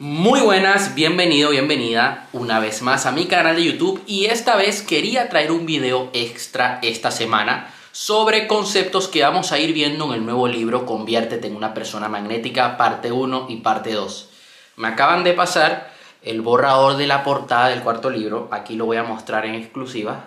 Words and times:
Muy 0.00 0.40
buenas, 0.42 0.94
bienvenido, 0.94 1.50
bienvenida 1.50 2.28
una 2.32 2.60
vez 2.60 2.82
más 2.82 3.04
a 3.04 3.10
mi 3.10 3.26
canal 3.26 3.56
de 3.56 3.64
YouTube 3.64 4.00
y 4.06 4.26
esta 4.26 4.54
vez 4.54 4.82
quería 4.82 5.28
traer 5.28 5.50
un 5.50 5.66
video 5.66 6.10
extra 6.12 6.78
esta 6.82 7.10
semana 7.10 7.74
sobre 7.90 8.46
conceptos 8.46 9.08
que 9.08 9.24
vamos 9.24 9.50
a 9.50 9.58
ir 9.58 9.72
viendo 9.72 10.04
en 10.04 10.12
el 10.12 10.24
nuevo 10.24 10.46
libro 10.46 10.86
Conviértete 10.86 11.48
en 11.48 11.56
una 11.56 11.74
persona 11.74 12.08
magnética, 12.08 12.76
parte 12.76 13.10
1 13.10 13.46
y 13.48 13.56
parte 13.56 13.92
2. 13.92 14.28
Me 14.76 14.86
acaban 14.86 15.24
de 15.24 15.32
pasar 15.32 15.92
el 16.22 16.42
borrador 16.42 16.96
de 16.96 17.08
la 17.08 17.24
portada 17.24 17.70
del 17.70 17.82
cuarto 17.82 18.08
libro, 18.08 18.46
aquí 18.52 18.76
lo 18.76 18.86
voy 18.86 18.98
a 18.98 19.02
mostrar 19.02 19.46
en 19.46 19.56
exclusiva. 19.56 20.26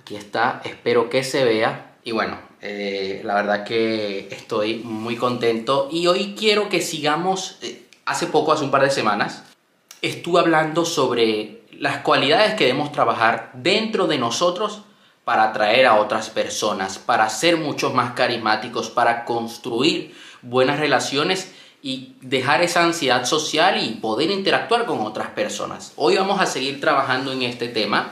Aquí 0.00 0.16
está, 0.16 0.62
espero 0.64 1.08
que 1.08 1.22
se 1.22 1.44
vea. 1.44 1.94
Y 2.02 2.10
bueno, 2.10 2.38
eh, 2.60 3.20
la 3.22 3.36
verdad 3.36 3.62
que 3.62 4.26
estoy 4.32 4.82
muy 4.82 5.14
contento 5.14 5.88
y 5.92 6.08
hoy 6.08 6.34
quiero 6.36 6.68
que 6.68 6.80
sigamos... 6.80 7.60
Hace 8.10 8.26
poco, 8.26 8.52
hace 8.52 8.64
un 8.64 8.72
par 8.72 8.82
de 8.82 8.90
semanas, 8.90 9.44
estuve 10.02 10.40
hablando 10.40 10.84
sobre 10.84 11.62
las 11.78 11.98
cualidades 11.98 12.54
que 12.54 12.64
debemos 12.64 12.90
trabajar 12.90 13.52
dentro 13.54 14.08
de 14.08 14.18
nosotros 14.18 14.82
para 15.22 15.44
atraer 15.44 15.86
a 15.86 15.94
otras 15.94 16.28
personas, 16.28 16.98
para 16.98 17.28
ser 17.30 17.56
mucho 17.56 17.90
más 17.90 18.14
carismáticos, 18.14 18.90
para 18.90 19.24
construir 19.24 20.12
buenas 20.42 20.80
relaciones 20.80 21.52
y 21.82 22.16
dejar 22.20 22.62
esa 22.62 22.82
ansiedad 22.82 23.26
social 23.26 23.80
y 23.80 23.90
poder 24.00 24.32
interactuar 24.32 24.86
con 24.86 25.02
otras 25.02 25.28
personas. 25.28 25.92
Hoy 25.94 26.16
vamos 26.16 26.40
a 26.40 26.46
seguir 26.46 26.80
trabajando 26.80 27.30
en 27.30 27.42
este 27.42 27.68
tema. 27.68 28.10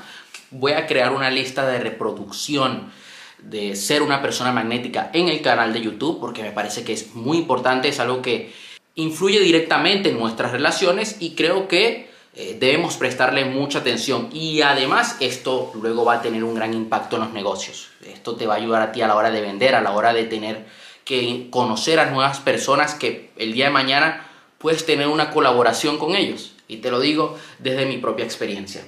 Voy 0.53 0.75
a 0.75 0.87
crear 0.87 1.13
una 1.13 1.29
lista 1.29 1.67
de 1.67 1.81
reproducción 1.81 2.93
de 3.39 3.75
ser 3.75 4.03
una 4.03 4.23
persona 4.23 4.53
magnética 4.53 5.11
en 5.13 5.29
el 5.29 5.43
canal 5.43 5.73
de 5.73 5.81
YouTube 5.81 6.21
porque 6.21 6.45
me 6.45 6.53
parece 6.53 6.85
que 6.85 6.93
es 6.93 7.17
muy 7.17 7.39
importante, 7.39 7.89
es 7.89 7.99
algo 7.99 8.23
que 8.23 8.68
influye 8.99 9.39
directamente 9.39 10.11
en 10.11 10.19
nuestras 10.19 10.51
relaciones 10.51 11.19
y 11.21 11.37
creo 11.37 11.69
que 11.69 12.11
eh, 12.35 12.57
debemos 12.59 12.97
prestarle 12.97 13.45
mucha 13.45 13.79
atención 13.79 14.29
y 14.33 14.61
además 14.61 15.17
esto 15.21 15.71
luego 15.81 16.05
va 16.05 16.15
a 16.15 16.23
tener 16.23 16.43
un 16.43 16.57
gran 16.57 16.75
impacto 16.75 17.15
en 17.15 17.23
los 17.23 17.33
negocios. 17.33 17.91
Esto 18.05 18.35
te 18.35 18.49
va 18.49 18.55
a 18.55 18.57
ayudar 18.57 18.83
a 18.83 18.91
ti 18.91 19.01
a 19.01 19.07
la 19.07 19.15
hora 19.15 19.31
de 19.31 19.41
vender, 19.41 19.77
a 19.77 19.83
la 19.83 19.93
hora 19.93 20.13
de 20.13 20.25
tener 20.25 20.67
que 21.05 21.47
conocer 21.49 22.01
a 22.01 22.11
nuevas 22.11 22.41
personas 22.41 22.95
que 22.95 23.31
el 23.37 23.53
día 23.53 23.67
de 23.67 23.71
mañana 23.71 24.27
puedes 24.59 24.85
tener 24.85 25.07
una 25.07 25.31
colaboración 25.31 25.97
con 25.97 26.17
ellos. 26.17 26.55
Y 26.67 26.79
te 26.79 26.91
lo 26.91 26.99
digo 26.99 27.39
desde 27.61 27.87
mi 27.87 27.99
propia 27.99 28.25
experiencia. 28.25 28.83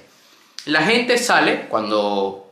La 0.65 0.83
gente 0.83 1.17
sale 1.17 1.67
cuando 1.69 2.51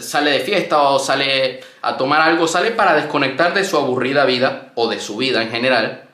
sale 0.00 0.30
de 0.30 0.40
fiesta 0.40 0.82
o 0.82 1.00
sale 1.00 1.64
a 1.82 1.96
tomar 1.96 2.20
algo, 2.20 2.46
sale 2.46 2.70
para 2.70 2.94
desconectar 2.94 3.54
de 3.54 3.64
su 3.64 3.76
aburrida 3.76 4.24
vida 4.24 4.70
o 4.76 4.88
de 4.88 5.00
su 5.00 5.16
vida 5.16 5.42
en 5.42 5.50
general 5.50 6.10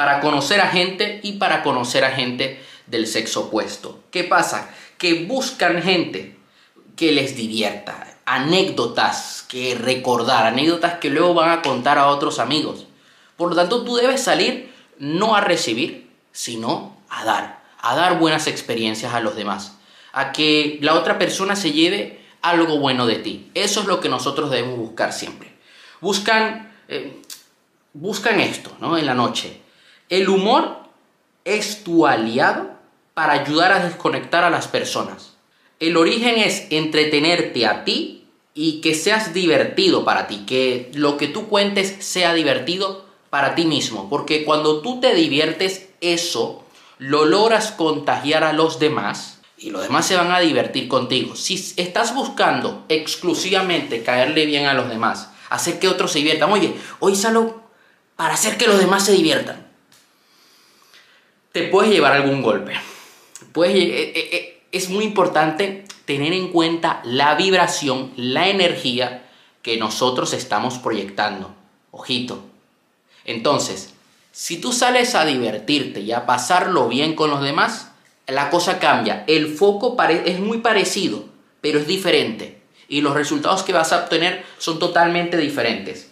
para 0.00 0.20
conocer 0.20 0.62
a 0.62 0.68
gente 0.68 1.20
y 1.22 1.32
para 1.32 1.62
conocer 1.62 2.06
a 2.06 2.12
gente 2.12 2.58
del 2.86 3.06
sexo 3.06 3.48
opuesto. 3.48 4.00
¿Qué 4.10 4.24
pasa? 4.24 4.70
Que 4.96 5.26
buscan 5.26 5.82
gente 5.82 6.38
que 6.96 7.12
les 7.12 7.36
divierta, 7.36 8.16
anécdotas 8.24 9.44
que 9.46 9.74
recordar, 9.74 10.46
anécdotas 10.46 10.94
que 11.00 11.10
luego 11.10 11.34
van 11.34 11.50
a 11.50 11.60
contar 11.60 11.98
a 11.98 12.06
otros 12.06 12.38
amigos. 12.38 12.86
Por 13.36 13.50
lo 13.50 13.56
tanto, 13.56 13.84
tú 13.84 13.94
debes 13.96 14.22
salir 14.22 14.72
no 14.98 15.36
a 15.36 15.42
recibir, 15.42 16.08
sino 16.32 16.96
a 17.10 17.26
dar, 17.26 17.62
a 17.82 17.94
dar 17.94 18.18
buenas 18.18 18.46
experiencias 18.46 19.12
a 19.12 19.20
los 19.20 19.36
demás, 19.36 19.76
a 20.14 20.32
que 20.32 20.78
la 20.80 20.94
otra 20.94 21.18
persona 21.18 21.56
se 21.56 21.72
lleve 21.72 22.22
algo 22.40 22.78
bueno 22.78 23.06
de 23.06 23.16
ti. 23.16 23.50
Eso 23.52 23.80
es 23.80 23.86
lo 23.86 24.00
que 24.00 24.08
nosotros 24.08 24.50
debemos 24.50 24.78
buscar 24.78 25.12
siempre. 25.12 25.58
Buscan, 26.00 26.72
eh, 26.88 27.20
buscan 27.92 28.40
esto, 28.40 28.74
¿no? 28.80 28.96
En 28.96 29.04
la 29.04 29.12
noche 29.12 29.60
el 30.10 30.28
humor 30.28 30.80
es 31.44 31.84
tu 31.84 32.06
aliado 32.06 32.72
para 33.14 33.32
ayudar 33.32 33.72
a 33.72 33.84
desconectar 33.84 34.42
a 34.44 34.50
las 34.50 34.66
personas. 34.66 35.36
El 35.78 35.96
origen 35.96 36.36
es 36.36 36.66
entretenerte 36.70 37.66
a 37.66 37.84
ti 37.84 38.26
y 38.52 38.80
que 38.80 38.94
seas 38.94 39.32
divertido 39.32 40.04
para 40.04 40.26
ti, 40.26 40.44
que 40.46 40.90
lo 40.94 41.16
que 41.16 41.28
tú 41.28 41.46
cuentes 41.48 41.96
sea 42.00 42.34
divertido 42.34 43.06
para 43.30 43.54
ti 43.54 43.64
mismo, 43.64 44.10
porque 44.10 44.44
cuando 44.44 44.80
tú 44.80 45.00
te 45.00 45.14
diviertes, 45.14 45.88
eso 46.00 46.64
lo 46.98 47.24
logras 47.24 47.70
contagiar 47.70 48.42
a 48.42 48.52
los 48.52 48.80
demás 48.80 49.40
y 49.56 49.70
los 49.70 49.82
demás 49.82 50.06
se 50.06 50.16
van 50.16 50.32
a 50.32 50.40
divertir 50.40 50.88
contigo. 50.88 51.36
Si 51.36 51.54
estás 51.76 52.14
buscando 52.14 52.84
exclusivamente 52.88 54.02
caerle 54.02 54.44
bien 54.44 54.66
a 54.66 54.74
los 54.74 54.88
demás, 54.88 55.30
hacer 55.50 55.78
que 55.78 55.88
otros 55.88 56.10
se 56.10 56.18
diviertan, 56.18 56.50
oye, 56.50 56.74
hoy 56.98 57.14
salgo 57.14 57.62
para 58.16 58.34
hacer 58.34 58.56
que 58.56 58.66
los 58.66 58.78
demás 58.80 59.04
se 59.04 59.12
diviertan 59.12 59.69
te 61.52 61.64
puedes 61.64 61.92
llevar 61.92 62.12
algún 62.12 62.42
golpe. 62.42 62.72
Puedes, 63.52 63.76
eh, 63.76 64.12
eh, 64.14 64.28
eh, 64.32 64.62
es 64.72 64.88
muy 64.88 65.04
importante 65.04 65.84
tener 66.04 66.32
en 66.32 66.48
cuenta 66.48 67.00
la 67.04 67.34
vibración, 67.34 68.12
la 68.16 68.48
energía 68.48 69.24
que 69.62 69.76
nosotros 69.76 70.32
estamos 70.32 70.78
proyectando. 70.78 71.54
Ojito. 71.90 72.44
Entonces, 73.24 73.94
si 74.32 74.60
tú 74.60 74.72
sales 74.72 75.14
a 75.14 75.24
divertirte 75.24 76.00
y 76.00 76.12
a 76.12 76.26
pasarlo 76.26 76.88
bien 76.88 77.14
con 77.14 77.30
los 77.30 77.42
demás, 77.42 77.90
la 78.26 78.48
cosa 78.50 78.78
cambia. 78.78 79.24
El 79.26 79.54
foco 79.54 79.96
es 80.08 80.38
muy 80.38 80.58
parecido, 80.58 81.24
pero 81.60 81.80
es 81.80 81.86
diferente. 81.86 82.60
Y 82.88 83.00
los 83.00 83.14
resultados 83.14 83.62
que 83.64 83.72
vas 83.72 83.92
a 83.92 84.04
obtener 84.04 84.44
son 84.58 84.78
totalmente 84.78 85.36
diferentes. 85.36 86.08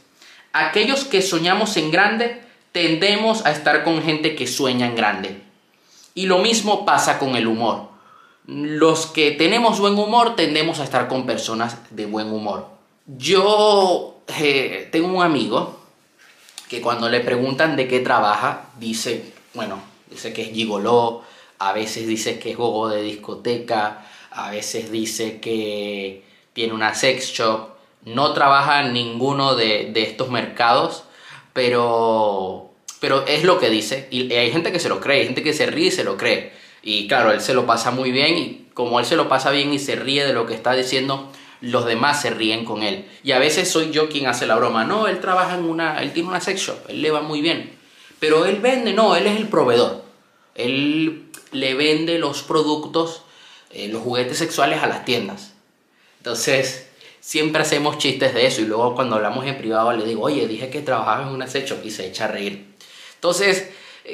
Aquellos 0.52 1.04
que 1.04 1.22
soñamos 1.22 1.76
en 1.76 1.90
grande 1.90 2.42
tendemos 2.72 3.44
a 3.46 3.50
estar 3.50 3.84
con 3.84 4.02
gente 4.02 4.34
que 4.34 4.46
sueña 4.46 4.86
en 4.86 4.96
grande. 4.96 5.42
Y 6.14 6.26
lo 6.26 6.38
mismo 6.38 6.84
pasa 6.84 7.18
con 7.18 7.36
el 7.36 7.46
humor. 7.46 7.88
Los 8.46 9.06
que 9.06 9.32
tenemos 9.32 9.78
buen 9.78 9.94
humor 9.94 10.36
tendemos 10.36 10.80
a 10.80 10.84
estar 10.84 11.06
con 11.08 11.26
personas 11.26 11.76
de 11.90 12.06
buen 12.06 12.32
humor. 12.32 12.66
Yo 13.06 14.22
eh, 14.38 14.88
tengo 14.90 15.08
un 15.08 15.22
amigo 15.22 15.78
que 16.68 16.80
cuando 16.80 17.08
le 17.08 17.20
preguntan 17.20 17.76
de 17.76 17.88
qué 17.88 18.00
trabaja, 18.00 18.66
dice, 18.78 19.32
bueno, 19.54 19.80
dice 20.10 20.32
que 20.32 20.42
es 20.42 20.52
gigoló, 20.52 21.22
a 21.58 21.72
veces 21.72 22.06
dice 22.06 22.38
que 22.38 22.50
es 22.50 22.56
gogo 22.56 22.88
de 22.88 23.02
discoteca, 23.02 24.06
a 24.30 24.50
veces 24.50 24.90
dice 24.90 25.40
que 25.40 26.24
tiene 26.52 26.74
una 26.74 26.94
sex 26.94 27.32
shop, 27.32 27.70
no 28.04 28.32
trabaja 28.32 28.84
en 28.84 28.92
ninguno 28.92 29.54
de, 29.54 29.90
de 29.92 30.02
estos 30.02 30.30
mercados, 30.30 31.04
pero, 31.58 32.70
pero 33.00 33.26
es 33.26 33.42
lo 33.42 33.58
que 33.58 33.68
dice. 33.68 34.06
Y 34.12 34.32
hay 34.32 34.52
gente 34.52 34.70
que 34.70 34.78
se 34.78 34.88
lo 34.88 35.00
cree, 35.00 35.18
hay 35.18 35.24
gente 35.24 35.42
que 35.42 35.52
se 35.52 35.66
ríe 35.66 35.88
y 35.88 35.90
se 35.90 36.04
lo 36.04 36.16
cree. 36.16 36.52
Y 36.84 37.08
claro, 37.08 37.32
él 37.32 37.40
se 37.40 37.52
lo 37.52 37.66
pasa 37.66 37.90
muy 37.90 38.12
bien 38.12 38.38
y 38.38 38.68
como 38.74 39.00
él 39.00 39.06
se 39.06 39.16
lo 39.16 39.28
pasa 39.28 39.50
bien 39.50 39.72
y 39.72 39.80
se 39.80 39.96
ríe 39.96 40.24
de 40.24 40.32
lo 40.32 40.46
que 40.46 40.54
está 40.54 40.74
diciendo, 40.74 41.32
los 41.60 41.84
demás 41.84 42.22
se 42.22 42.30
ríen 42.30 42.64
con 42.64 42.84
él. 42.84 43.06
Y 43.24 43.32
a 43.32 43.40
veces 43.40 43.68
soy 43.68 43.90
yo 43.90 44.08
quien 44.08 44.28
hace 44.28 44.46
la 44.46 44.54
broma. 44.54 44.84
No, 44.84 45.08
él 45.08 45.18
trabaja 45.18 45.56
en 45.56 45.64
una, 45.64 46.00
él 46.00 46.12
tiene 46.12 46.28
una 46.28 46.40
sex 46.40 46.60
shop, 46.60 46.78
él 46.86 47.02
le 47.02 47.10
va 47.10 47.22
muy 47.22 47.40
bien. 47.40 47.72
Pero 48.20 48.46
él 48.46 48.60
vende, 48.60 48.92
no, 48.92 49.16
él 49.16 49.26
es 49.26 49.36
el 49.36 49.48
proveedor. 49.48 50.04
Él 50.54 51.24
le 51.50 51.74
vende 51.74 52.20
los 52.20 52.42
productos, 52.42 53.22
eh, 53.72 53.88
los 53.88 54.02
juguetes 54.02 54.38
sexuales 54.38 54.80
a 54.80 54.86
las 54.86 55.04
tiendas. 55.04 55.54
Entonces, 56.18 56.87
siempre 57.28 57.60
hacemos 57.60 57.98
chistes 57.98 58.32
de 58.32 58.46
eso 58.46 58.62
y 58.62 58.64
luego 58.64 58.94
cuando 58.94 59.16
hablamos 59.16 59.44
en 59.44 59.58
privado 59.58 59.92
le 59.92 60.06
digo, 60.06 60.22
oye, 60.22 60.48
dije 60.48 60.70
que 60.70 60.80
trabajaba 60.80 61.24
en 61.24 61.28
una 61.28 61.46
sex 61.46 61.74
y 61.84 61.90
se 61.90 62.06
echa 62.06 62.24
a 62.24 62.28
reír. 62.28 62.74
Entonces, 63.16 63.68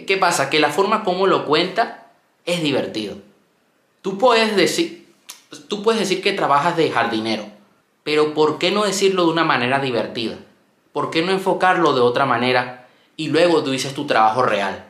¿qué 0.05 0.17
pasa? 0.17 0.51
Que 0.51 0.59
la 0.59 0.71
forma 0.71 1.05
como 1.05 1.29
lo 1.29 1.47
cuenta 1.47 2.11
es 2.45 2.61
divertido. 2.61 3.19
Tú 4.03 4.19
puedes 4.19 4.57
decir, 4.57 5.07
tú 5.69 5.85
puedes 5.85 6.01
decir 6.01 6.25
que 6.25 6.33
trabajas 6.33 6.77
de 6.77 6.91
jardinero, 6.91 7.47
pero 8.03 8.35
¿por 8.35 8.59
qué 8.59 8.73
no 8.73 8.83
decirlo 8.83 9.27
de 9.27 9.31
una 9.31 9.45
manera 9.45 9.79
divertida? 9.79 10.37
¿Por 10.93 11.13
qué 11.13 11.23
no 11.23 11.31
enfocarlo 11.31 11.93
de 11.93 12.01
otra 12.01 12.27
manera 12.27 12.89
y 13.17 13.29
luego 13.29 13.63
tú 13.63 13.71
dices 13.71 13.95
tu 13.95 14.09
trabajo 14.09 14.43
real? 14.43 14.87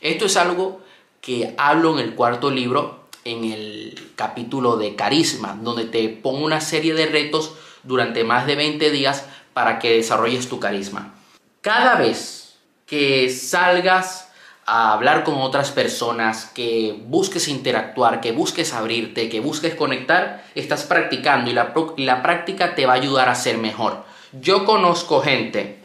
Esto 0.00 0.26
es 0.26 0.36
algo 0.36 0.80
que 1.20 1.54
hablo 1.56 1.92
en 1.92 2.00
el 2.00 2.16
cuarto 2.16 2.50
libro 2.50 3.06
en 3.24 3.44
el 3.44 4.12
capítulo 4.16 4.76
de 4.76 4.94
carisma, 4.94 5.58
donde 5.60 5.84
te 5.84 6.08
pongo 6.08 6.44
una 6.44 6.60
serie 6.60 6.94
de 6.94 7.06
retos 7.06 7.52
durante 7.82 8.24
más 8.24 8.46
de 8.46 8.56
20 8.56 8.90
días 8.90 9.26
para 9.52 9.78
que 9.78 9.96
desarrolles 9.96 10.48
tu 10.48 10.60
carisma. 10.60 11.14
Cada 11.60 11.96
vez 11.96 12.56
que 12.86 13.28
salgas 13.30 14.28
a 14.64 14.92
hablar 14.92 15.24
con 15.24 15.36
otras 15.36 15.70
personas, 15.70 16.46
que 16.46 16.94
busques 17.06 17.48
interactuar, 17.48 18.20
que 18.20 18.32
busques 18.32 18.74
abrirte, 18.74 19.28
que 19.28 19.40
busques 19.40 19.74
conectar, 19.74 20.44
estás 20.54 20.84
practicando 20.84 21.50
y 21.50 21.54
la, 21.54 21.72
y 21.96 22.04
la 22.04 22.22
práctica 22.22 22.74
te 22.74 22.84
va 22.84 22.92
a 22.92 22.96
ayudar 22.96 23.28
a 23.28 23.34
ser 23.34 23.56
mejor. 23.56 24.04
Yo 24.32 24.66
conozco 24.66 25.22
gente 25.22 25.78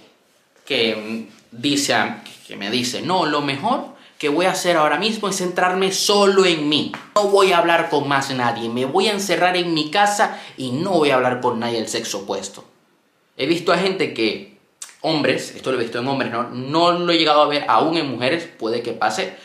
que 0.65 1.29
dice, 1.51 1.95
que 2.45 2.57
me 2.57 2.69
dice, 2.69 3.01
no, 3.01 3.25
lo 3.25 3.41
mejor 3.41 3.92
que 4.23 4.29
voy 4.29 4.45
a 4.45 4.51
hacer 4.51 4.77
ahora 4.77 4.97
mismo 4.97 5.27
es 5.27 5.35
centrarme 5.35 5.91
solo 5.91 6.45
en 6.45 6.69
mí. 6.69 6.93
No 7.15 7.27
voy 7.27 7.51
a 7.51 7.57
hablar 7.57 7.89
con 7.89 8.07
más 8.07 8.33
nadie, 8.33 8.69
me 8.69 8.85
voy 8.85 9.09
a 9.09 9.11
encerrar 9.11 9.57
en 9.57 9.73
mi 9.73 9.91
casa 9.91 10.39
y 10.55 10.71
no 10.71 10.91
voy 10.91 11.09
a 11.09 11.15
hablar 11.15 11.41
con 11.41 11.59
nadie 11.59 11.79
del 11.79 11.89
sexo 11.89 12.19
opuesto. 12.19 12.63
He 13.35 13.47
visto 13.47 13.73
a 13.73 13.77
gente 13.77 14.13
que, 14.13 14.59
hombres, 15.01 15.53
esto 15.57 15.73
lo 15.73 15.77
he 15.77 15.83
visto 15.83 15.99
en 15.99 16.07
hombres, 16.07 16.31
no, 16.31 16.43
no 16.51 16.93
lo 16.93 17.11
he 17.11 17.17
llegado 17.17 17.41
a 17.41 17.47
ver 17.47 17.65
aún 17.67 17.97
en 17.97 18.09
mujeres, 18.09 18.47
puede 18.57 18.81
que 18.81 18.93
pase, 18.93 19.35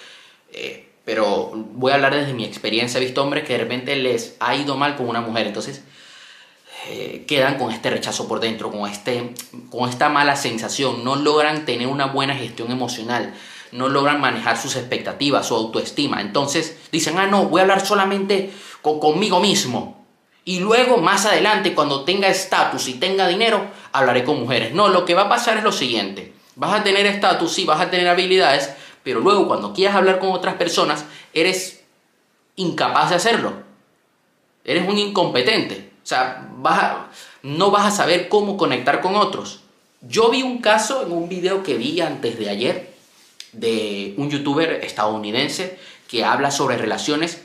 Eh, 0.53 0.89
pero 1.05 1.51
voy 1.55 1.91
a 1.91 1.97
hablar 1.97 2.15
desde 2.15 2.35
mi 2.35 2.45
experiencia. 2.45 2.99
He 2.99 3.05
visto 3.05 3.21
hombres 3.23 3.45
que 3.45 3.55
de 3.55 3.61
repente 3.61 3.97
les 3.97 4.37
ha 4.39 4.55
ido 4.55 4.77
mal 4.77 4.95
con 4.95 5.09
una 5.09 5.21
mujer. 5.21 5.47
Entonces 5.47 5.83
eh, 6.87 7.25
quedan 7.27 7.59
con 7.59 7.73
este 7.73 7.91
rechazo 7.91 8.29
por 8.29 8.39
dentro, 8.39 8.71
con, 8.71 8.89
este, 8.89 9.35
con 9.71 9.89
esta 9.89 10.09
mala 10.09 10.37
sensación. 10.37 11.03
No 11.03 11.17
logran 11.17 11.65
tener 11.65 11.89
una 11.89 12.07
buena 12.07 12.37
gestión 12.37 12.71
emocional. 12.71 13.35
No 13.73 13.88
logran 13.88 14.20
manejar 14.20 14.56
sus 14.56 14.76
expectativas, 14.76 15.47
su 15.47 15.55
autoestima. 15.55 16.20
Entonces 16.20 16.79
dicen, 16.91 17.19
ah, 17.19 17.26
no, 17.26 17.44
voy 17.44 17.61
a 17.61 17.62
hablar 17.62 17.85
solamente 17.85 18.53
con, 18.82 19.00
conmigo 19.00 19.41
mismo. 19.41 20.06
Y 20.44 20.61
luego, 20.61 20.97
más 20.97 21.26
adelante, 21.26 21.75
cuando 21.75 22.05
tenga 22.05 22.29
estatus 22.29 22.88
y 22.88 22.94
tenga 22.94 23.29
dinero, 23.29 23.67
hablaré 23.93 24.25
con 24.25 24.41
mujeres. 24.41 24.73
No, 24.73 24.88
lo 24.88 25.05
que 25.05 25.15
va 25.15 25.23
a 25.23 25.29
pasar 25.29 25.59
es 25.59 25.65
lo 25.65 25.73
siguiente. 25.73 26.32
Vas 26.56 26.81
a 26.81 26.82
tener 26.82 27.05
estatus, 27.05 27.53
sí, 27.53 27.65
vas 27.65 27.81
a 27.81 27.91
tener 27.91 28.09
habilidades, 28.09 28.70
pero 29.03 29.20
luego 29.20 29.47
cuando 29.47 29.75
quieras 29.75 29.97
hablar 29.97 30.19
con 30.19 30.32
otras 30.32 30.55
personas, 30.55 31.05
eres 31.35 31.85
incapaz 32.56 33.11
de 33.11 33.17
hacerlo. 33.17 33.53
Eres 34.65 34.88
un 34.88 34.99
incompetente. 34.99 35.91
O 36.03 36.06
sea, 36.06 36.49
no 37.43 37.70
vas 37.70 37.87
a 37.87 37.91
saber 37.91 38.31
cómo 38.31 38.56
conectar 38.56 39.00
con 39.03 39.17
otros. 39.17 39.61
Yo 40.00 40.31
vi 40.31 40.43
un 40.43 40.62
caso 40.62 41.03
en 41.03 41.12
un 41.12 41.29
video 41.29 41.62
que 41.62 41.75
vi 41.75 42.00
antes 42.00 42.38
de 42.38 42.49
ayer 42.49 42.88
de 43.58 44.14
un 44.16 44.31
youtuber 44.31 44.81
estadounidense 44.84 45.78
que 46.08 46.25
habla 46.25 46.50
sobre 46.50 46.76
relaciones 46.76 47.44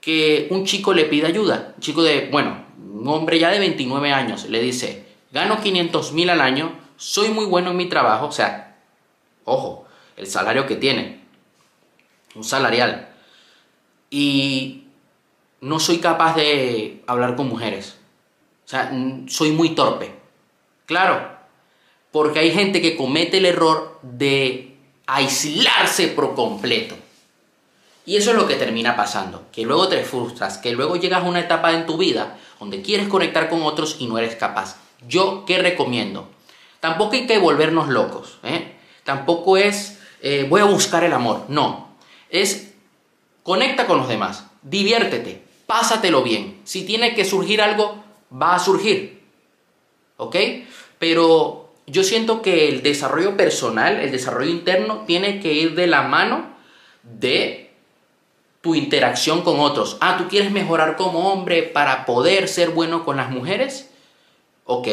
que 0.00 0.48
un 0.50 0.66
chico 0.66 0.92
le 0.92 1.04
pide 1.04 1.26
ayuda. 1.26 1.72
Un 1.76 1.80
chico 1.80 2.02
de, 2.02 2.28
bueno, 2.30 2.64
un 2.78 3.08
hombre 3.08 3.38
ya 3.38 3.50
de 3.50 3.58
29 3.58 4.12
años 4.12 4.46
le 4.50 4.60
dice, 4.60 5.04
gano 5.32 5.60
500 5.60 6.12
mil 6.12 6.28
al 6.28 6.40
año, 6.40 6.78
soy 6.96 7.30
muy 7.30 7.46
bueno 7.46 7.70
en 7.70 7.76
mi 7.76 7.88
trabajo, 7.88 8.26
o 8.26 8.32
sea, 8.32 8.76
ojo, 9.44 9.86
el 10.16 10.26
salario 10.26 10.66
que 10.66 10.76
tiene, 10.76 11.20
un 12.34 12.44
salarial, 12.44 13.08
y 14.10 14.84
no 15.60 15.80
soy 15.80 15.98
capaz 15.98 16.36
de 16.36 17.02
hablar 17.06 17.34
con 17.36 17.48
mujeres, 17.48 17.96
o 18.66 18.68
sea, 18.68 18.92
soy 19.26 19.52
muy 19.52 19.70
torpe. 19.70 20.12
Claro, 20.86 21.30
porque 22.12 22.40
hay 22.40 22.52
gente 22.52 22.82
que 22.82 22.96
comete 22.96 23.38
el 23.38 23.46
error 23.46 23.98
de 24.02 24.73
aislarse 25.06 26.08
por 26.08 26.34
completo. 26.34 26.96
Y 28.06 28.16
eso 28.16 28.30
es 28.30 28.36
lo 28.36 28.46
que 28.46 28.56
termina 28.56 28.96
pasando, 28.96 29.46
que 29.50 29.62
luego 29.62 29.88
te 29.88 30.04
frustras, 30.04 30.58
que 30.58 30.72
luego 30.72 30.96
llegas 30.96 31.22
a 31.22 31.26
una 31.26 31.40
etapa 31.40 31.72
en 31.72 31.86
tu 31.86 31.96
vida 31.96 32.38
donde 32.60 32.82
quieres 32.82 33.08
conectar 33.08 33.48
con 33.48 33.62
otros 33.62 33.96
y 33.98 34.06
no 34.06 34.18
eres 34.18 34.36
capaz. 34.36 34.76
Yo, 35.08 35.44
¿qué 35.46 35.58
recomiendo? 35.58 36.28
Tampoco 36.80 37.14
hay 37.14 37.26
que 37.26 37.38
volvernos 37.38 37.88
locos. 37.88 38.38
¿eh? 38.42 38.74
Tampoco 39.04 39.56
es 39.56 39.98
eh, 40.26 40.46
voy 40.48 40.62
a 40.62 40.64
buscar 40.64 41.04
el 41.04 41.12
amor. 41.12 41.44
No. 41.48 41.88
Es 42.30 42.72
conecta 43.42 43.86
con 43.86 43.98
los 43.98 44.08
demás. 44.08 44.46
Diviértete. 44.62 45.42
Pásatelo 45.66 46.22
bien. 46.22 46.62
Si 46.64 46.86
tiene 46.86 47.14
que 47.14 47.26
surgir 47.26 47.60
algo, 47.60 48.02
va 48.32 48.54
a 48.54 48.58
surgir. 48.58 49.22
¿Ok? 50.16 50.36
Pero 50.98 51.63
yo 51.86 52.04
siento 52.04 52.42
que 52.42 52.68
el 52.68 52.82
desarrollo 52.82 53.36
personal, 53.36 54.00
el 54.00 54.10
desarrollo 54.10 54.50
interno, 54.50 55.04
tiene 55.06 55.40
que 55.40 55.52
ir 55.52 55.74
de 55.74 55.86
la 55.86 56.02
mano 56.02 56.54
de 57.02 57.70
tu 58.60 58.74
interacción 58.74 59.42
con 59.42 59.60
otros. 59.60 59.98
Ah, 60.00 60.16
tú 60.16 60.28
quieres 60.28 60.50
mejorar 60.50 60.96
como 60.96 61.32
hombre 61.32 61.62
para 61.62 62.06
poder 62.06 62.48
ser 62.48 62.70
bueno 62.70 63.04
con 63.04 63.18
las 63.18 63.30
mujeres. 63.30 63.90
Ok, 64.64 64.88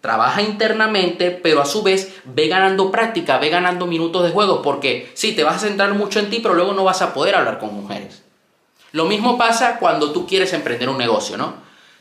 trabaja 0.00 0.42
internamente, 0.42 1.32
pero 1.32 1.60
a 1.60 1.66
su 1.66 1.82
vez 1.82 2.14
ve 2.24 2.46
ganando 2.46 2.92
práctica, 2.92 3.38
ve 3.38 3.48
ganando 3.48 3.86
minutos 3.86 4.22
de 4.22 4.30
juego, 4.30 4.62
porque 4.62 5.10
sí, 5.14 5.32
te 5.32 5.42
vas 5.42 5.56
a 5.56 5.66
centrar 5.66 5.94
mucho 5.94 6.20
en 6.20 6.30
ti, 6.30 6.38
pero 6.40 6.54
luego 6.54 6.72
no 6.72 6.84
vas 6.84 7.02
a 7.02 7.12
poder 7.12 7.34
hablar 7.34 7.58
con 7.58 7.74
mujeres. 7.74 8.22
Lo 8.92 9.06
mismo 9.06 9.36
pasa 9.36 9.78
cuando 9.78 10.12
tú 10.12 10.26
quieres 10.26 10.52
emprender 10.52 10.88
un 10.88 10.98
negocio, 10.98 11.36
¿no? 11.36 11.54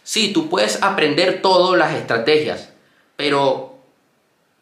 Sí, 0.04 0.31
tú 0.31 0.48
puedes 0.48 0.81
aprender 0.83 1.42
todas 1.42 1.78
las 1.78 1.94
estrategias, 1.95 2.69
pero 3.16 3.67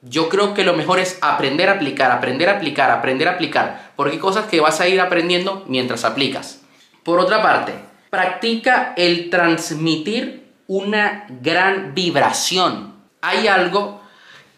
yo 0.08 0.30
creo 0.30 0.54
que 0.54 0.64
lo 0.64 0.74
mejor 0.74 1.00
es 1.00 1.18
aprender 1.22 1.70
a 1.70 1.74
aplicar, 1.74 2.12
aprender 2.12 2.50
a 2.50 2.58
aplicar, 2.58 2.92
aprender 2.92 3.28
a 3.28 3.32
aplicar, 3.32 3.92
porque 3.96 4.14
hay 4.14 4.20
cosas 4.20 4.46
que 4.46 4.62
vas 4.62 4.80
a 4.80 4.88
ir 4.88 5.02
aprendiendo 5.02 5.66
mientras 5.68 6.06
aplicas. 6.06 6.62
Por 7.04 7.20
otra 7.20 7.42
parte, 7.42 7.74
practica 8.10 8.94
el 8.96 9.30
transmitir 9.30 10.46
una 10.68 11.26
gran 11.42 11.94
vibración 11.94 12.96
hay 13.26 13.48
algo 13.48 14.02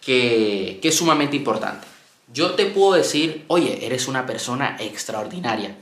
que, 0.02 0.80
es 0.84 0.96
sumamente 0.96 1.38
importante. 1.38 1.88
Yo 2.34 2.52
te 2.52 2.66
puedo 2.66 2.94
decir, 2.94 3.46
oye, 3.48 3.86
eres 3.86 4.08
una 4.10 4.26
persona 4.26 4.76
extraordinaria. 4.80 5.78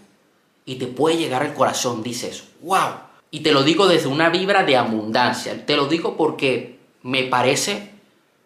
Y 0.65 0.75
te 0.75 0.87
puede 0.87 1.17
llegar 1.17 1.41
al 1.41 1.53
corazón, 1.53 2.03
dices, 2.03 2.43
wow. 2.61 2.91
Y 3.31 3.39
te 3.39 3.51
lo 3.51 3.63
digo 3.63 3.87
desde 3.87 4.07
una 4.07 4.29
vibra 4.29 4.63
de 4.63 4.77
abundancia. 4.77 5.65
Te 5.65 5.75
lo 5.75 5.87
digo 5.87 6.15
porque 6.15 6.79
me 7.01 7.23
parece 7.23 7.91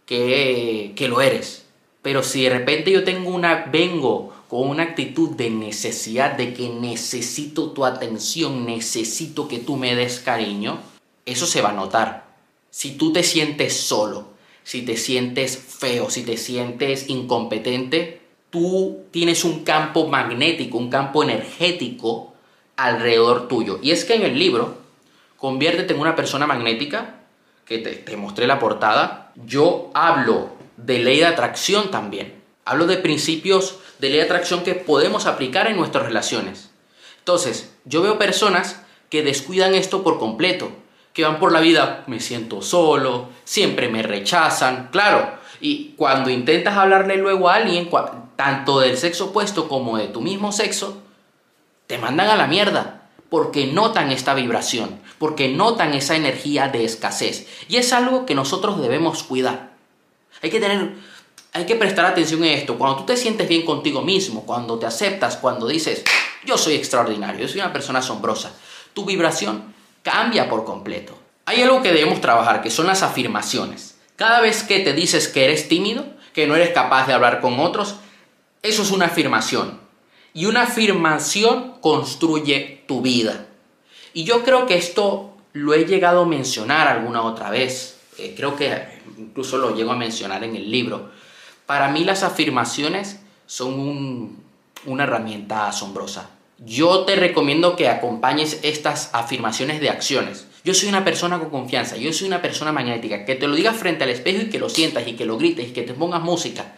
que, 0.09 0.93
que 0.95 1.07
lo 1.07 1.21
eres. 1.21 1.67
Pero 2.01 2.23
si 2.23 2.41
de 2.41 2.49
repente 2.49 2.89
yo 2.89 3.03
tengo 3.03 3.29
una, 3.29 3.67
vengo 3.71 4.33
con 4.47 4.67
una 4.67 4.81
actitud 4.81 5.35
de 5.35 5.51
necesidad, 5.51 6.33
de 6.35 6.55
que 6.55 6.69
necesito 6.69 7.69
tu 7.69 7.85
atención, 7.85 8.65
necesito 8.65 9.47
que 9.47 9.59
tú 9.59 9.77
me 9.77 9.93
des 9.93 10.19
cariño, 10.19 10.79
eso 11.27 11.45
se 11.45 11.61
va 11.61 11.69
a 11.69 11.73
notar. 11.73 12.25
Si 12.71 12.97
tú 12.97 13.13
te 13.13 13.21
sientes 13.21 13.75
solo, 13.75 14.29
si 14.63 14.81
te 14.81 14.97
sientes 14.97 15.55
feo, 15.55 16.09
si 16.09 16.23
te 16.23 16.37
sientes 16.37 17.07
incompetente, 17.09 18.21
tú 18.49 19.03
tienes 19.11 19.43
un 19.43 19.63
campo 19.63 20.07
magnético, 20.07 20.79
un 20.79 20.89
campo 20.89 21.21
energético 21.21 22.33
alrededor 22.77 23.47
tuyo. 23.47 23.79
Y 23.83 23.91
es 23.91 24.05
que 24.05 24.15
en 24.15 24.23
el 24.23 24.39
libro, 24.39 24.79
Conviértete 25.39 25.93
en 25.93 26.01
una 26.01 26.17
persona 26.17 26.45
magnética, 26.45 27.18
que 27.69 27.77
te, 27.77 27.91
te 27.91 28.17
mostré 28.17 28.47
la 28.47 28.59
portada, 28.59 29.31
yo 29.35 29.91
hablo 29.93 30.49
de 30.75 30.99
ley 30.99 31.19
de 31.19 31.27
atracción 31.27 31.89
también. 31.91 32.41
Hablo 32.65 32.85
de 32.85 32.97
principios 32.97 33.79
de 33.99 34.09
ley 34.09 34.17
de 34.17 34.25
atracción 34.25 34.63
que 34.63 34.75
podemos 34.75 35.25
aplicar 35.25 35.67
en 35.67 35.77
nuestras 35.77 36.05
relaciones. 36.05 36.71
Entonces, 37.19 37.73
yo 37.85 38.01
veo 38.01 38.17
personas 38.17 38.81
que 39.09 39.23
descuidan 39.23 39.73
esto 39.73 40.03
por 40.03 40.19
completo 40.19 40.71
que 41.13 41.25
van 41.25 41.39
por 41.39 41.51
la 41.51 41.59
vida, 41.59 42.03
me 42.07 42.19
siento 42.19 42.61
solo, 42.61 43.29
siempre 43.43 43.89
me 43.89 44.03
rechazan, 44.03 44.89
claro. 44.91 45.37
Y 45.59 45.93
cuando 45.97 46.29
intentas 46.29 46.77
hablarle 46.77 47.17
luego 47.17 47.49
a 47.49 47.55
alguien, 47.55 47.89
tanto 48.35 48.79
del 48.79 48.97
sexo 48.97 49.25
opuesto 49.25 49.67
como 49.67 49.97
de 49.97 50.07
tu 50.07 50.21
mismo 50.21 50.51
sexo, 50.51 51.01
te 51.87 51.97
mandan 51.97 52.29
a 52.29 52.35
la 52.35 52.47
mierda, 52.47 52.98
porque 53.29 53.67
notan 53.67 54.11
esta 54.11 54.33
vibración, 54.33 54.99
porque 55.17 55.49
notan 55.49 55.93
esa 55.93 56.15
energía 56.15 56.67
de 56.67 56.85
escasez. 56.85 57.47
Y 57.67 57.77
es 57.77 57.93
algo 57.93 58.25
que 58.25 58.35
nosotros 58.35 58.81
debemos 58.81 59.23
cuidar. 59.23 59.71
Hay 60.41 60.49
que 60.49 60.59
tener, 60.59 60.93
hay 61.53 61.65
que 61.65 61.75
prestar 61.75 62.05
atención 62.05 62.43
en 62.43 62.57
esto. 62.57 62.77
Cuando 62.77 62.97
tú 62.97 63.05
te 63.05 63.17
sientes 63.17 63.47
bien 63.47 63.65
contigo 63.65 64.01
mismo, 64.01 64.45
cuando 64.45 64.79
te 64.79 64.85
aceptas, 64.85 65.37
cuando 65.37 65.67
dices, 65.67 66.03
yo 66.45 66.57
soy 66.57 66.75
extraordinario, 66.75 67.41
yo 67.41 67.47
soy 67.47 67.61
una 67.61 67.73
persona 67.73 67.99
asombrosa, 67.99 68.51
tu 68.93 69.05
vibración 69.05 69.73
cambia 70.03 70.49
por 70.49 70.65
completo. 70.65 71.17
Hay 71.45 71.61
algo 71.61 71.81
que 71.81 71.91
debemos 71.91 72.21
trabajar, 72.21 72.61
que 72.61 72.69
son 72.69 72.87
las 72.87 73.03
afirmaciones. 73.03 73.97
Cada 74.15 74.39
vez 74.41 74.63
que 74.63 74.79
te 74.79 74.93
dices 74.93 75.27
que 75.27 75.45
eres 75.45 75.67
tímido, 75.67 76.05
que 76.33 76.47
no 76.47 76.55
eres 76.55 76.69
capaz 76.69 77.07
de 77.07 77.13
hablar 77.13 77.41
con 77.41 77.59
otros, 77.59 77.95
eso 78.61 78.81
es 78.81 78.91
una 78.91 79.05
afirmación. 79.05 79.79
Y 80.39 80.45
una 80.45 80.63
afirmación 80.63 81.73
construye 81.81 82.83
tu 82.87 83.01
vida. 83.01 83.47
Y 84.13 84.23
yo 84.23 84.43
creo 84.43 84.65
que 84.67 84.77
esto 84.77 85.35
lo 85.53 85.73
he 85.73 85.85
llegado 85.85 86.21
a 86.21 86.25
mencionar 86.25 86.87
alguna 86.87 87.23
otra 87.23 87.49
vez. 87.49 87.99
Eh, 88.17 88.33
creo 88.37 88.55
que 88.55 89.01
incluso 89.17 89.57
lo 89.57 89.75
llego 89.75 89.91
a 89.91 89.97
mencionar 89.97 90.43
en 90.43 90.55
el 90.55 90.71
libro. 90.71 91.09
Para 91.65 91.89
mí 91.89 92.03
las 92.03 92.23
afirmaciones 92.23 93.19
son 93.45 94.37
una 94.85 95.03
herramienta 95.03 95.67
asombrosa 95.67 96.29
yo 96.65 97.05
te 97.05 97.15
recomiendo 97.15 97.75
que 97.75 97.87
acompañes 97.87 98.59
estas 98.63 99.09
afirmaciones 99.13 99.79
de 99.79 99.89
acciones. 99.89 100.45
Yo 100.63 100.73
soy 100.73 100.89
una 100.89 101.05
persona 101.05 101.39
con 101.39 101.49
confianza, 101.49 101.95
yo 101.95 102.11
soy 102.11 102.27
una 102.27 102.41
persona 102.41 102.73
magnética, 102.73 103.23
que 103.23 103.35
te 103.35 103.47
lo 103.47 103.55
digas 103.55 103.77
frente 103.77 104.03
al 104.03 104.09
espejo 104.09 104.41
y 104.41 104.49
que 104.49 104.59
lo 104.59 104.69
sientas 104.69 105.07
y 105.07 105.13
que 105.13 105.25
lo 105.25 105.37
grites 105.37 105.69
y 105.69 105.71
que 105.71 105.83
te 105.83 105.93
pongas 105.93 106.21
música, 106.21 106.75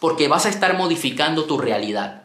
porque 0.00 0.28
vas 0.28 0.46
a 0.46 0.48
estar 0.48 0.78
modificando 0.78 1.44
tu 1.44 1.58
realidad. 1.58 2.22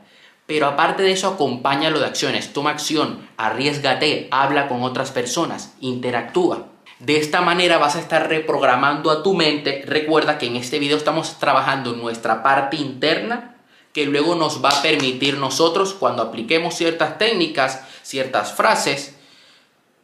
Pero 0.51 0.67
aparte 0.67 1.01
de 1.01 1.13
eso, 1.13 1.29
acompáñalo 1.29 2.01
de 2.01 2.07
acciones, 2.07 2.51
toma 2.51 2.71
acción, 2.71 3.25
arriesgate, 3.37 4.27
habla 4.31 4.67
con 4.67 4.83
otras 4.83 5.09
personas, 5.09 5.75
interactúa. 5.79 6.65
De 6.99 7.15
esta 7.15 7.39
manera 7.39 7.77
vas 7.77 7.95
a 7.95 8.01
estar 8.01 8.27
reprogramando 8.27 9.11
a 9.11 9.23
tu 9.23 9.33
mente. 9.33 9.81
Recuerda 9.87 10.37
que 10.37 10.47
en 10.47 10.57
este 10.57 10.77
video 10.77 10.97
estamos 10.97 11.39
trabajando 11.39 11.93
nuestra 11.93 12.43
parte 12.43 12.75
interna 12.75 13.55
que 13.93 14.05
luego 14.05 14.35
nos 14.35 14.61
va 14.61 14.71
a 14.71 14.81
permitir 14.81 15.37
nosotros, 15.37 15.93
cuando 15.93 16.21
apliquemos 16.21 16.75
ciertas 16.75 17.17
técnicas, 17.17 17.85
ciertas 18.01 18.51
frases, 18.51 19.15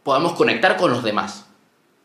podamos 0.04 0.32
conectar 0.32 0.78
con 0.78 0.92
los 0.92 1.04
demás. 1.04 1.48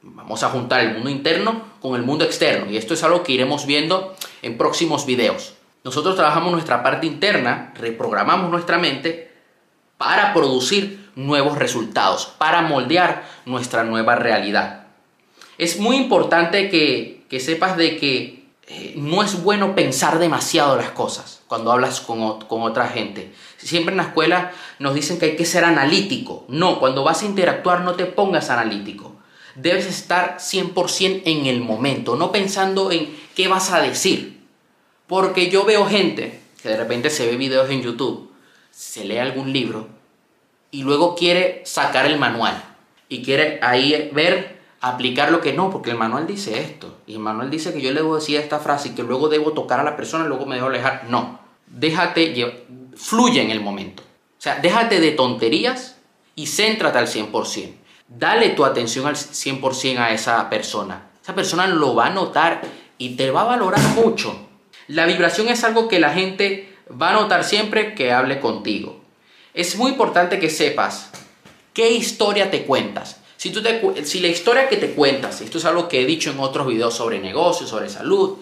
Vamos 0.02 0.42
a 0.42 0.48
juntar 0.48 0.80
el 0.80 0.94
mundo 0.94 1.10
interno 1.10 1.62
con 1.80 1.94
el 1.94 2.02
mundo 2.02 2.24
externo 2.24 2.68
y 2.68 2.76
esto 2.76 2.94
es 2.94 3.04
algo 3.04 3.22
que 3.22 3.34
iremos 3.34 3.66
viendo 3.66 4.16
en 4.42 4.58
próximos 4.58 5.06
videos. 5.06 5.54
Nosotros 5.84 6.14
trabajamos 6.14 6.52
nuestra 6.52 6.82
parte 6.82 7.06
interna, 7.06 7.72
reprogramamos 7.74 8.50
nuestra 8.50 8.78
mente 8.78 9.32
para 9.98 10.32
producir 10.32 11.10
nuevos 11.16 11.58
resultados, 11.58 12.26
para 12.38 12.62
moldear 12.62 13.24
nuestra 13.46 13.82
nueva 13.84 14.14
realidad. 14.14 14.86
Es 15.58 15.78
muy 15.78 15.96
importante 15.96 16.68
que, 16.70 17.40
sepas 17.40 17.76
de 17.76 17.96
que 17.96 18.46
eh, 18.68 18.94
no 18.96 19.22
es 19.22 19.42
bueno 19.42 19.74
pensar 19.74 20.18
demasiado 20.18 20.76
las 20.76 20.90
cosas 20.90 21.42
cuando 21.48 21.72
hablas 21.72 22.00
con, 22.00 22.40
con 22.42 22.62
otra 22.62 22.88
gente. 22.88 23.34
Siempre 23.58 23.92
en 23.92 23.98
la 23.98 24.04
escuela 24.04 24.52
nos 24.78 24.94
dicen 24.94 25.18
que 25.18 25.26
hay 25.26 25.36
que 25.36 25.44
ser 25.44 25.64
analítico. 25.64 26.44
No, 26.48 26.78
cuando 26.78 27.04
vas 27.04 27.22
a 27.22 27.26
interactuar 27.26 27.82
no 27.82 27.94
te 27.94 28.06
pongas 28.06 28.50
analítico. 28.50 29.16
Debes 29.56 29.86
estar 29.86 30.38
100% 30.38 31.22
en 31.24 31.46
el 31.46 31.60
momento, 31.60 32.16
no 32.16 32.32
pensando 32.32 32.90
en 32.90 33.14
qué 33.34 33.48
vas 33.48 33.70
a 33.70 33.80
decir. 33.80 34.41
Porque 35.06 35.50
yo 35.50 35.64
veo 35.64 35.86
gente 35.86 36.40
que 36.62 36.68
de 36.68 36.76
repente 36.76 37.10
se 37.10 37.26
ve 37.26 37.36
videos 37.36 37.68
en 37.70 37.82
YouTube, 37.82 38.30
se 38.70 39.04
lee 39.04 39.18
algún 39.18 39.52
libro 39.52 39.88
y 40.70 40.82
luego 40.82 41.14
quiere 41.14 41.62
sacar 41.64 42.06
el 42.06 42.18
manual 42.18 42.62
y 43.08 43.22
quiere 43.22 43.58
ahí 43.62 44.10
ver, 44.12 44.60
aplicar 44.80 45.30
lo 45.30 45.40
que 45.40 45.52
no, 45.52 45.70
porque 45.70 45.90
el 45.90 45.98
manual 45.98 46.26
dice 46.26 46.60
esto 46.60 46.98
y 47.06 47.14
el 47.14 47.18
manual 47.18 47.50
dice 47.50 47.72
que 47.72 47.80
yo 47.80 47.90
le 47.90 48.00
debo 48.00 48.14
decir 48.14 48.38
esta 48.38 48.58
frase 48.58 48.88
y 48.88 48.92
que 48.92 49.02
luego 49.02 49.28
debo 49.28 49.52
tocar 49.52 49.80
a 49.80 49.84
la 49.84 49.96
persona 49.96 50.24
y 50.24 50.28
luego 50.28 50.46
me 50.46 50.56
debo 50.56 50.68
alejar. 50.68 51.06
No, 51.08 51.38
déjate, 51.66 52.64
fluye 52.96 53.42
en 53.42 53.50
el 53.50 53.60
momento. 53.60 54.02
O 54.02 54.42
sea, 54.42 54.56
déjate 54.56 55.00
de 55.00 55.12
tonterías 55.12 55.98
y 56.34 56.46
céntrate 56.46 56.98
al 56.98 57.06
100%. 57.06 57.74
Dale 58.08 58.50
tu 58.50 58.64
atención 58.64 59.06
al 59.06 59.14
100% 59.14 59.98
a 59.98 60.12
esa 60.12 60.48
persona. 60.50 61.10
Esa 61.22 61.34
persona 61.34 61.66
lo 61.66 61.94
va 61.94 62.06
a 62.06 62.10
notar 62.10 62.62
y 62.98 63.16
te 63.16 63.30
va 63.30 63.42
a 63.42 63.44
valorar 63.44 63.80
mucho. 63.94 64.48
La 64.88 65.06
vibración 65.06 65.48
es 65.48 65.64
algo 65.64 65.88
que 65.88 66.00
la 66.00 66.12
gente 66.12 66.68
va 66.90 67.10
a 67.10 67.14
notar 67.14 67.44
siempre 67.44 67.94
que 67.94 68.12
hable 68.12 68.40
contigo. 68.40 69.00
Es 69.54 69.76
muy 69.76 69.92
importante 69.92 70.38
que 70.38 70.50
sepas 70.50 71.10
qué 71.72 71.90
historia 71.92 72.50
te 72.50 72.64
cuentas. 72.64 73.20
Si, 73.36 73.50
tú 73.50 73.62
si 74.04 74.20
la 74.20 74.28
historia 74.28 74.68
que 74.68 74.76
te 74.76 74.92
cuentas, 74.92 75.40
esto 75.40 75.58
es 75.58 75.64
algo 75.64 75.88
que 75.88 76.02
he 76.02 76.06
dicho 76.06 76.30
en 76.30 76.38
otros 76.38 76.66
videos 76.66 76.94
sobre 76.94 77.18
negocios, 77.18 77.68
sobre 77.68 77.88
salud, 77.88 78.38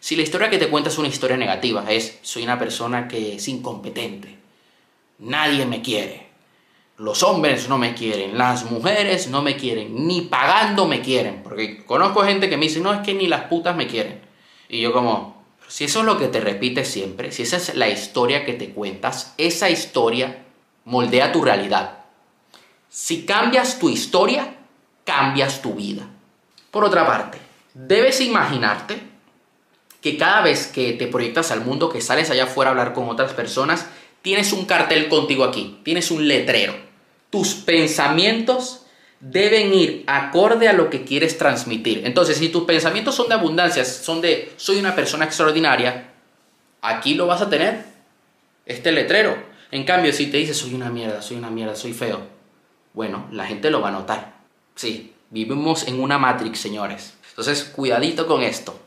si 0.00 0.16
la 0.16 0.22
historia 0.22 0.48
que 0.48 0.58
te 0.58 0.68
cuentas 0.68 0.94
es 0.94 0.98
una 0.98 1.08
historia 1.08 1.36
negativa, 1.36 1.84
es 1.88 2.18
soy 2.22 2.42
una 2.42 2.58
persona 2.58 3.06
que 3.06 3.36
es 3.36 3.48
incompetente, 3.48 4.38
nadie 5.18 5.66
me 5.66 5.82
quiere, 5.82 6.30
los 6.96 7.22
hombres 7.22 7.68
no 7.68 7.76
me 7.76 7.94
quieren, 7.94 8.36
las 8.36 8.70
mujeres 8.70 9.28
no 9.28 9.42
me 9.42 9.56
quieren, 9.56 10.06
ni 10.06 10.22
pagando 10.22 10.86
me 10.86 11.02
quieren, 11.02 11.42
porque 11.42 11.84
conozco 11.84 12.22
gente 12.24 12.48
que 12.48 12.56
me 12.56 12.64
dice, 12.64 12.80
no, 12.80 12.94
es 12.94 13.00
que 13.00 13.12
ni 13.12 13.26
las 13.26 13.44
putas 13.44 13.76
me 13.76 13.86
quieren. 13.86 14.20
Y 14.68 14.80
yo 14.80 14.92
como, 14.92 15.39
si 15.70 15.84
eso 15.84 16.00
es 16.00 16.04
lo 16.04 16.18
que 16.18 16.26
te 16.26 16.40
repites 16.40 16.88
siempre, 16.88 17.30
si 17.30 17.44
esa 17.44 17.56
es 17.56 17.76
la 17.76 17.88
historia 17.88 18.44
que 18.44 18.54
te 18.54 18.70
cuentas, 18.70 19.34
esa 19.38 19.70
historia 19.70 20.42
moldea 20.84 21.30
tu 21.30 21.42
realidad. 21.42 22.00
Si 22.88 23.24
cambias 23.24 23.78
tu 23.78 23.88
historia, 23.88 24.56
cambias 25.04 25.62
tu 25.62 25.74
vida. 25.74 26.08
Por 26.72 26.84
otra 26.84 27.06
parte, 27.06 27.38
debes 27.72 28.20
imaginarte 28.20 28.98
que 30.00 30.18
cada 30.18 30.40
vez 30.40 30.66
que 30.66 30.94
te 30.94 31.06
proyectas 31.06 31.52
al 31.52 31.64
mundo, 31.64 31.88
que 31.88 32.00
sales 32.00 32.30
allá 32.30 32.44
afuera 32.44 32.70
a 32.70 32.72
hablar 32.72 32.92
con 32.92 33.08
otras 33.08 33.32
personas, 33.32 33.86
tienes 34.22 34.52
un 34.52 34.64
cartel 34.64 35.08
contigo 35.08 35.44
aquí, 35.44 35.78
tienes 35.84 36.10
un 36.10 36.26
letrero. 36.26 36.74
Tus 37.30 37.54
pensamientos 37.54 38.86
deben 39.20 39.74
ir 39.74 40.04
acorde 40.06 40.68
a 40.68 40.72
lo 40.72 40.88
que 40.88 41.04
quieres 41.04 41.36
transmitir. 41.36 42.02
Entonces, 42.04 42.38
si 42.38 42.48
tus 42.48 42.64
pensamientos 42.64 43.14
son 43.14 43.28
de 43.28 43.34
abundancia, 43.34 43.84
son 43.84 44.20
de 44.20 44.52
soy 44.56 44.78
una 44.78 44.94
persona 44.94 45.26
extraordinaria, 45.26 46.10
aquí 46.80 47.14
lo 47.14 47.26
vas 47.26 47.42
a 47.42 47.50
tener, 47.50 47.84
este 48.64 48.92
letrero. 48.92 49.36
En 49.70 49.84
cambio, 49.84 50.12
si 50.12 50.26
te 50.26 50.38
dices 50.38 50.56
soy 50.56 50.74
una 50.74 50.90
mierda, 50.90 51.22
soy 51.22 51.36
una 51.36 51.50
mierda, 51.50 51.76
soy 51.76 51.92
feo, 51.92 52.22
bueno, 52.94 53.28
la 53.30 53.46
gente 53.46 53.70
lo 53.70 53.80
va 53.80 53.88
a 53.88 53.92
notar. 53.92 54.40
Sí, 54.74 55.12
vivimos 55.28 55.86
en 55.86 56.00
una 56.00 56.18
matrix, 56.18 56.58
señores. 56.58 57.14
Entonces, 57.28 57.64
cuidadito 57.64 58.26
con 58.26 58.42
esto. 58.42 58.78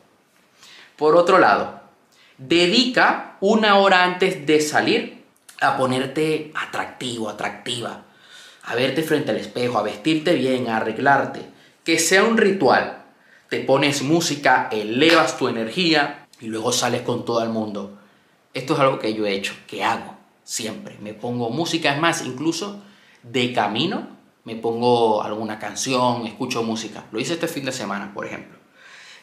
Por 0.96 1.16
otro 1.16 1.38
lado, 1.38 1.80
dedica 2.36 3.36
una 3.40 3.78
hora 3.78 4.04
antes 4.04 4.46
de 4.46 4.60
salir 4.60 5.24
a 5.60 5.76
ponerte 5.76 6.50
atractivo, 6.54 7.28
atractiva 7.28 8.04
a 8.64 8.74
verte 8.74 9.02
frente 9.02 9.30
al 9.30 9.36
espejo, 9.36 9.78
a 9.78 9.82
vestirte 9.82 10.34
bien, 10.34 10.68
a 10.68 10.78
arreglarte. 10.78 11.40
Que 11.84 11.98
sea 11.98 12.24
un 12.24 12.36
ritual. 12.36 13.04
Te 13.48 13.60
pones 13.60 14.02
música, 14.02 14.68
elevas 14.72 15.36
tu 15.38 15.48
energía 15.48 16.26
y 16.40 16.46
luego 16.46 16.72
sales 16.72 17.02
con 17.02 17.24
todo 17.24 17.42
el 17.42 17.50
mundo. 17.50 17.98
Esto 18.52 18.74
es 18.74 18.80
algo 18.80 18.98
que 18.98 19.14
yo 19.14 19.26
he 19.26 19.34
hecho, 19.34 19.54
que 19.66 19.84
hago 19.84 20.16
siempre. 20.42 20.96
Me 21.00 21.14
pongo 21.14 21.50
música, 21.50 21.92
es 21.92 22.00
más, 22.00 22.24
incluso 22.24 22.82
de 23.22 23.52
camino 23.52 24.14
me 24.44 24.56
pongo 24.56 25.22
alguna 25.22 25.58
canción, 25.58 26.26
escucho 26.26 26.62
música. 26.62 27.04
Lo 27.10 27.18
hice 27.18 27.34
este 27.34 27.48
fin 27.48 27.64
de 27.64 27.72
semana, 27.72 28.12
por 28.12 28.26
ejemplo. 28.26 28.58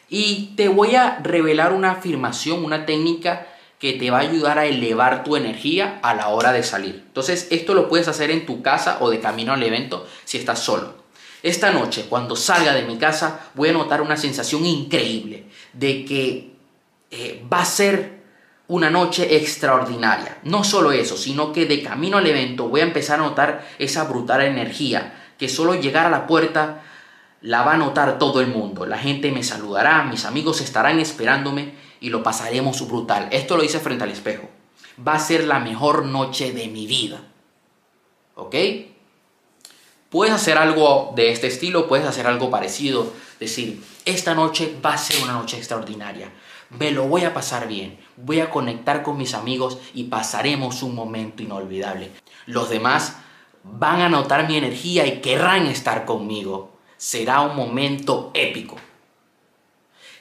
Y 0.08 0.52
te 0.56 0.68
voy 0.68 0.96
a 0.96 1.20
revelar 1.20 1.72
una 1.72 1.92
afirmación, 1.92 2.64
una 2.64 2.84
técnica 2.84 3.46
que 3.82 3.94
te 3.94 4.12
va 4.12 4.18
a 4.18 4.20
ayudar 4.20 4.60
a 4.60 4.66
elevar 4.66 5.24
tu 5.24 5.34
energía 5.34 5.98
a 6.04 6.14
la 6.14 6.28
hora 6.28 6.52
de 6.52 6.62
salir. 6.62 7.02
Entonces, 7.04 7.48
esto 7.50 7.74
lo 7.74 7.88
puedes 7.88 8.06
hacer 8.06 8.30
en 8.30 8.46
tu 8.46 8.62
casa 8.62 8.98
o 9.00 9.10
de 9.10 9.18
camino 9.18 9.52
al 9.52 9.62
evento 9.64 10.06
si 10.24 10.38
estás 10.38 10.60
solo. 10.60 11.02
Esta 11.42 11.72
noche, 11.72 12.06
cuando 12.08 12.36
salga 12.36 12.74
de 12.74 12.84
mi 12.84 12.96
casa, 12.96 13.50
voy 13.54 13.70
a 13.70 13.72
notar 13.72 14.00
una 14.00 14.16
sensación 14.16 14.64
increíble 14.64 15.46
de 15.72 16.04
que 16.04 16.52
eh, 17.10 17.44
va 17.52 17.62
a 17.62 17.64
ser 17.64 18.22
una 18.68 18.88
noche 18.88 19.34
extraordinaria. 19.36 20.38
No 20.44 20.62
solo 20.62 20.92
eso, 20.92 21.16
sino 21.16 21.52
que 21.52 21.66
de 21.66 21.82
camino 21.82 22.18
al 22.18 22.26
evento 22.28 22.68
voy 22.68 22.82
a 22.82 22.84
empezar 22.84 23.18
a 23.18 23.24
notar 23.24 23.66
esa 23.80 24.04
brutal 24.04 24.42
energía 24.42 25.32
que 25.36 25.48
solo 25.48 25.74
llegar 25.74 26.06
a 26.06 26.10
la 26.10 26.28
puerta 26.28 26.82
la 27.40 27.62
va 27.64 27.72
a 27.72 27.78
notar 27.78 28.20
todo 28.20 28.40
el 28.40 28.46
mundo. 28.46 28.86
La 28.86 28.98
gente 28.98 29.32
me 29.32 29.42
saludará, 29.42 30.04
mis 30.04 30.24
amigos 30.24 30.60
estarán 30.60 31.00
esperándome 31.00 31.90
y 32.02 32.10
lo 32.10 32.22
pasaremos 32.22 32.86
brutal. 32.86 33.28
Esto 33.30 33.56
lo 33.56 33.64
hice 33.64 33.80
frente 33.80 34.04
al 34.04 34.10
espejo. 34.10 34.48
Va 35.06 35.14
a 35.14 35.20
ser 35.20 35.44
la 35.44 35.60
mejor 35.60 36.04
noche 36.04 36.52
de 36.52 36.66
mi 36.66 36.86
vida. 36.86 37.22
¿Ok? 38.34 38.54
Puedes 40.10 40.34
hacer 40.34 40.58
algo 40.58 41.12
de 41.16 41.30
este 41.30 41.46
estilo, 41.46 41.88
puedes 41.88 42.04
hacer 42.04 42.26
algo 42.26 42.50
parecido. 42.50 43.10
Decir, 43.40 43.82
esta 44.04 44.34
noche 44.34 44.76
va 44.84 44.94
a 44.94 44.98
ser 44.98 45.22
una 45.22 45.32
noche 45.34 45.56
extraordinaria. 45.56 46.30
Me 46.68 46.90
lo 46.90 47.04
voy 47.04 47.24
a 47.24 47.32
pasar 47.32 47.68
bien. 47.68 47.98
Voy 48.16 48.40
a 48.40 48.50
conectar 48.50 49.02
con 49.02 49.16
mis 49.16 49.32
amigos 49.32 49.78
y 49.94 50.04
pasaremos 50.04 50.82
un 50.82 50.94
momento 50.94 51.42
inolvidable. 51.42 52.10
Los 52.46 52.68
demás 52.68 53.16
van 53.62 54.00
a 54.00 54.08
notar 54.08 54.48
mi 54.48 54.56
energía 54.56 55.06
y 55.06 55.20
querrán 55.20 55.66
estar 55.66 56.04
conmigo. 56.04 56.72
Será 56.96 57.42
un 57.42 57.56
momento 57.56 58.32
épico. 58.34 58.76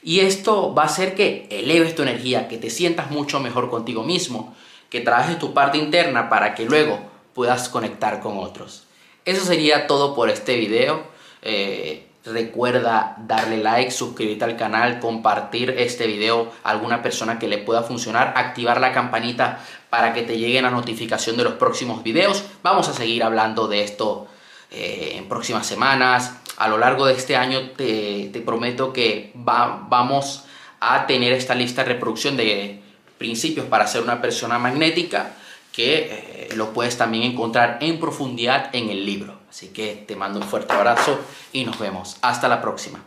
Y 0.03 0.21
esto 0.21 0.73
va 0.73 0.83
a 0.83 0.87
hacer 0.87 1.15
que 1.15 1.47
eleves 1.51 1.95
tu 1.95 2.01
energía, 2.01 2.47
que 2.47 2.57
te 2.57 2.69
sientas 2.69 3.11
mucho 3.11 3.39
mejor 3.39 3.69
contigo 3.69 4.03
mismo, 4.03 4.55
que 4.89 5.01
trabajes 5.01 5.37
tu 5.39 5.53
parte 5.53 5.77
interna 5.77 6.29
para 6.29 6.55
que 6.55 6.65
luego 6.65 6.99
puedas 7.33 7.69
conectar 7.69 8.19
con 8.19 8.37
otros. 8.39 8.83
Eso 9.25 9.45
sería 9.45 9.87
todo 9.87 10.15
por 10.15 10.29
este 10.29 10.55
video. 10.57 11.03
Eh, 11.43 12.07
recuerda 12.25 13.15
darle 13.19 13.57
like, 13.57 13.91
suscribirte 13.91 14.45
al 14.45 14.57
canal, 14.57 14.99
compartir 14.99 15.71
este 15.77 16.07
video 16.07 16.51
a 16.63 16.71
alguna 16.71 17.01
persona 17.01 17.39
que 17.39 17.47
le 17.47 17.59
pueda 17.59 17.83
funcionar, 17.83 18.33
activar 18.35 18.81
la 18.81 18.91
campanita 18.91 19.63
para 19.89 20.13
que 20.13 20.23
te 20.23 20.37
llegue 20.37 20.61
la 20.61 20.71
notificación 20.71 21.37
de 21.37 21.43
los 21.43 21.53
próximos 21.53 22.03
videos. 22.03 22.43
Vamos 22.63 22.89
a 22.89 22.93
seguir 22.93 23.23
hablando 23.23 23.67
de 23.67 23.83
esto 23.83 24.27
eh, 24.71 25.13
en 25.15 25.27
próximas 25.29 25.65
semanas 25.65 26.40
a 26.61 26.67
lo 26.67 26.77
largo 26.77 27.07
de 27.07 27.13
este 27.13 27.35
año 27.35 27.71
te, 27.71 28.29
prometo 28.45 28.93
que 28.93 29.31
vamos 29.33 30.45
a 30.79 31.07
tener 31.07 31.33
esta 31.33 31.55
lista 31.55 31.83
de 31.83 31.93
reproducción 31.93 32.37
de 32.37 32.79
principios 33.17 33.65
para 33.65 33.87
ser 33.87 34.03
una 34.03 34.21
persona 34.21 34.59
magnética 34.59 35.33
que 35.71 36.49
eh, 36.51 36.55
lo 36.55 36.71
puedes 36.71 36.99
también 36.99 37.23
encontrar 37.23 37.79
en 37.81 37.99
profundidad 37.99 38.69
en 38.75 38.91
el 38.91 39.07
libro. 39.07 39.39
Así 39.49 39.69
que 39.69 40.05
te 40.07 40.15
mando 40.15 40.39
un 40.39 40.45
fuerte 40.45 40.73
abrazo 40.73 41.19
y 41.51 41.65
nos 41.65 41.79
vemos. 41.79 42.17
Hasta 42.21 42.47
la 42.47 42.61
próxima. 42.61 42.99